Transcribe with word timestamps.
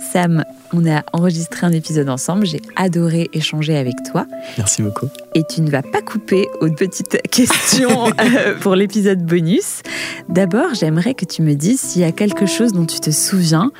Sam, 0.00 0.44
on 0.72 0.90
a 0.90 1.02
enregistré 1.12 1.66
un 1.66 1.72
épisode 1.72 2.08
ensemble. 2.08 2.46
J'ai 2.46 2.62
adoré 2.76 3.28
échanger 3.32 3.76
avec 3.76 3.94
toi. 4.10 4.26
Merci 4.56 4.82
beaucoup. 4.82 5.08
Et 5.34 5.44
tu 5.44 5.60
ne 5.60 5.70
vas 5.70 5.82
pas 5.82 6.00
couper 6.00 6.48
aux 6.60 6.70
petites 6.70 7.20
questions 7.30 8.06
euh, 8.20 8.54
pour 8.60 8.74
l'épisode 8.74 9.22
bonus. 9.24 9.82
D'abord, 10.28 10.74
j'aimerais 10.74 11.14
que 11.14 11.24
tu 11.24 11.42
me 11.42 11.54
dises 11.54 11.80
s'il 11.80 12.02
y 12.02 12.04
a 12.04 12.12
quelque 12.12 12.46
chose 12.46 12.72
dont 12.72 12.86
tu 12.86 13.00
te 13.00 13.10
souviens 13.10 13.72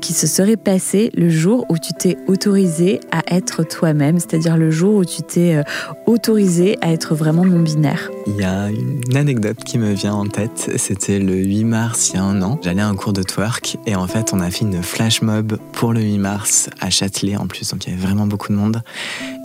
qui 0.00 0.12
se 0.12 0.26
serait 0.26 0.56
passé 0.56 1.10
le 1.14 1.28
jour 1.28 1.66
où 1.68 1.78
tu 1.78 1.92
t'es 1.92 2.16
autorisé 2.26 3.00
à 3.10 3.22
être 3.34 3.62
toi-même, 3.62 4.18
c'est-à-dire 4.18 4.56
le 4.56 4.70
jour 4.70 4.96
où 4.96 5.04
tu 5.04 5.22
t'es 5.22 5.56
euh, 5.56 5.62
autorisé 6.06 6.76
à 6.80 6.92
être 6.92 7.14
vraiment 7.14 7.44
non-binaire. 7.44 8.10
Il 8.26 8.36
y 8.36 8.44
a 8.44 8.68
une 8.68 9.16
anecdote 9.16 9.58
qui 9.64 9.78
me 9.78 9.92
vient 9.92 10.14
en 10.14 10.26
tête. 10.26 10.70
C'était 10.76 11.18
le 11.18 11.34
8 11.34 11.64
mars 11.64 12.10
il 12.10 12.16
y 12.16 12.18
a 12.18 12.24
un 12.24 12.40
an. 12.42 12.58
J'allais 12.62 12.82
à 12.82 12.88
un 12.88 12.94
cours 12.94 13.12
de 13.12 13.22
twerk 13.22 13.76
et 13.86 13.96
en 13.96 14.06
fait, 14.06 14.32
on 14.32 14.40
a 14.40 14.50
fait 14.50 14.64
une 14.64 14.82
flash 14.82 15.22
mob 15.22 15.58
pour 15.72 15.92
le 15.92 16.00
8 16.00 16.18
mars 16.18 16.70
à 16.80 16.90
Châtelet 16.90 17.36
en 17.36 17.46
plus, 17.46 17.70
donc 17.70 17.86
il 17.86 17.90
y 17.90 17.96
avait 17.96 18.06
vraiment 18.06 18.26
beaucoup 18.26 18.48
de 18.48 18.56
monde. 18.56 18.82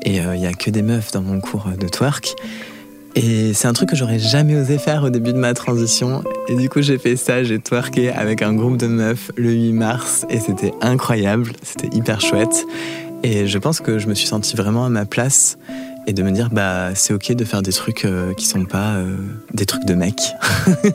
Et 0.05 0.21
euh, 0.21 0.35
il 0.35 0.41
n'y 0.41 0.47
a 0.47 0.53
que 0.53 0.69
des 0.69 0.81
meufs 0.81 1.11
dans 1.11 1.21
mon 1.21 1.39
cours 1.39 1.69
de 1.79 1.87
twerk. 1.87 2.35
Et 3.15 3.53
c'est 3.53 3.67
un 3.67 3.73
truc 3.73 3.89
que 3.89 3.95
j'aurais 3.95 4.19
jamais 4.19 4.55
osé 4.55 4.77
faire 4.77 5.03
au 5.03 5.09
début 5.09 5.33
de 5.33 5.37
ma 5.37 5.53
transition. 5.53 6.23
Et 6.47 6.55
du 6.55 6.69
coup, 6.69 6.81
j'ai 6.81 6.97
fait 6.97 7.15
ça, 7.15 7.43
j'ai 7.43 7.59
twerké 7.59 8.09
avec 8.09 8.41
un 8.41 8.53
groupe 8.53 8.77
de 8.77 8.87
meufs 8.87 9.31
le 9.35 9.51
8 9.51 9.73
mars 9.73 10.25
et 10.29 10.39
c'était 10.39 10.73
incroyable, 10.81 11.51
c'était 11.61 11.95
hyper 11.95 12.21
chouette. 12.21 12.65
Et 13.21 13.47
je 13.47 13.57
pense 13.57 13.79
que 13.79 13.99
je 13.99 14.07
me 14.07 14.15
suis 14.15 14.27
sentie 14.27 14.55
vraiment 14.55 14.85
à 14.85 14.89
ma 14.89 15.05
place 15.05 15.57
et 16.07 16.13
de 16.13 16.23
me 16.23 16.31
dire 16.31 16.49
bah 16.49 16.93
c'est 16.95 17.13
ok 17.13 17.31
de 17.33 17.45
faire 17.45 17.61
des 17.61 17.71
trucs 17.71 18.03
euh, 18.03 18.33
qui 18.33 18.45
sont 18.45 18.65
pas 18.65 18.95
euh, 18.95 19.15
des 19.53 19.65
trucs 19.65 19.85
de 19.85 19.93
mec. 19.93 20.15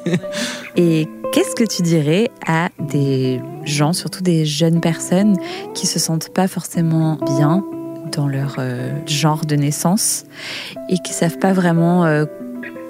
et 0.76 1.08
qu'est-ce 1.32 1.54
que 1.54 1.64
tu 1.64 1.82
dirais 1.82 2.30
à 2.46 2.68
des 2.90 3.40
gens, 3.64 3.92
surtout 3.92 4.22
des 4.22 4.44
jeunes 4.44 4.80
personnes 4.80 5.36
qui 5.74 5.86
se 5.86 5.98
sentent 5.98 6.30
pas 6.34 6.48
forcément 6.48 7.18
bien 7.36 7.64
dans 8.08 8.26
leur 8.26 8.56
euh, 8.58 8.90
genre 9.06 9.44
de 9.44 9.56
naissance 9.56 10.24
et 10.88 10.98
qui 10.98 11.12
savent 11.12 11.38
pas 11.38 11.52
vraiment 11.52 12.04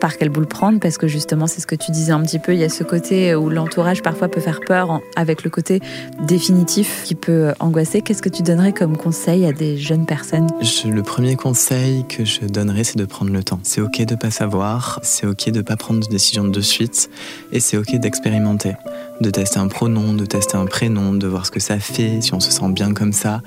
par 0.01 0.17
quelle 0.17 0.29
boule 0.29 0.47
prendre 0.47 0.79
parce 0.81 0.99
que 0.99 1.07
justement 1.07 1.47
c'est 1.47 1.61
ce 1.61 1.67
que 1.67 1.75
tu 1.75 1.91
disais 1.91 2.13
un 2.13 2.23
petit 2.23 2.39
peu 2.39 2.55
il 2.55 2.61
y 2.61 2.65
a 2.65 2.69
ce 2.69 2.85
côté 2.85 3.35
où 3.35 3.51
l'entourage 3.51 4.03
parfois 4.03 4.29
peut 4.29 4.41
faire 4.41 4.61
peur 4.61 5.01
avec 5.17 5.45
le 5.45 5.51
côté 5.51 5.81
définitif 6.27 7.03
qui 7.05 7.15
peut 7.15 7.53
angoisser. 7.61 8.03
Qu'est-ce 8.03 8.23
que 8.23 8.29
tu 8.29 8.43
donnerais 8.43 8.73
comme 8.73 8.97
conseil 8.97 9.45
à 9.47 9.53
des 9.53 9.77
jeunes 9.77 10.07
personnes? 10.07 10.47
Le 10.85 11.03
premier 11.03 11.37
conseil 11.37 12.05
que 12.09 12.25
je 12.25 12.47
donnerais 12.47 12.85
c'est 12.85 12.99
de 12.99 13.05
prendre 13.05 13.33
le 13.33 13.43
temps. 13.43 13.61
C'est 13.63 13.81
ok 13.81 14.05
de 14.05 14.15
pas 14.15 14.31
savoir 14.31 15.01
c'est 15.03 15.27
ok 15.27 15.51
de 15.51 15.63
pas 15.63 15.77
prendre 15.77 16.01
de 16.01 16.11
décision 16.11 16.45
de 16.45 16.61
suite 16.61 17.11
et 17.53 17.61
c'est 17.61 17.77
ok 17.77 17.97
d'expérimenter. 17.99 18.75
De 19.21 19.31
tester 19.31 19.59
un 19.59 19.69
pronom 19.69 20.15
de 20.15 20.27
tester 20.27 20.57
un 20.57 20.67
prénom 20.67 21.13
de 21.15 21.27
voir 21.27 21.47
ce 21.47 21.51
que 21.51 21.61
ça 21.61 21.79
fait 21.79 22.21
si 22.21 22.35
on 22.35 22.41
se 22.41 22.51
sent 22.51 22.69
bien 22.71 22.93
comme 22.95 23.13
ça 23.13 23.43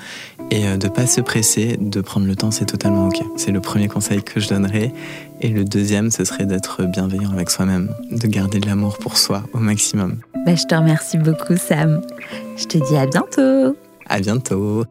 et 0.50 0.68
euh, 0.68 0.78
de 0.78 0.90
pas 0.90 1.08
se 1.08 1.22
presser 1.22 1.78
de 1.80 2.02
prendre 2.02 2.28
le 2.28 2.36
temps 2.36 2.52
c'est 2.52 2.66
totalement 2.66 3.08
ok. 3.08 3.22
C'est 3.38 3.52
le 3.52 3.62
premier 3.62 3.88
conseil 3.88 4.22
que 4.22 4.40
je 4.40 4.50
donnerais 4.50 4.92
et 5.42 5.50
le 5.50 5.66
deuxième, 5.66 6.12
ce 6.12 6.24
serait 6.24 6.46
d'être 6.46 6.84
bienveillant 6.86 7.32
avec 7.32 7.50
soi-même, 7.50 7.90
de 8.12 8.28
garder 8.28 8.60
de 8.60 8.68
l'amour 8.68 8.98
pour 8.98 9.18
soi 9.18 9.44
au 9.54 9.58
maximum. 9.58 10.18
Bah, 10.46 10.56
je 10.56 10.66
te 10.66 10.76
remercie 10.76 11.18
beaucoup, 11.18 11.58
Sam. 11.58 12.02
Je 12.58 12.66
te 12.66 12.78
dis 12.78 12.98
à 12.98 13.06
bientôt. 13.06 13.76
À 14.08 14.20
bientôt. 14.20 14.86